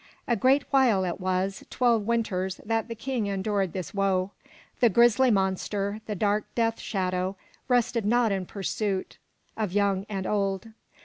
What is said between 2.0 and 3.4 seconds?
winters that the King